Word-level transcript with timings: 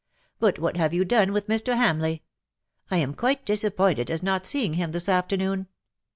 "But 0.39 0.57
what 0.57 0.77
have 0.77 0.95
you 0.95 1.05
done 1.05 1.31
with 1.31 1.45
Mr. 1.45 1.75
Ham 1.77 1.99
leigh? 1.99 2.23
I 2.89 2.97
am 2.97 3.13
quite 3.13 3.45
disappointed 3.45 4.09
at 4.09 4.23
not 4.23 4.47
seeing 4.47 4.73
him 4.73 4.93
this 4.93 5.07
afternoon.' 5.07 5.67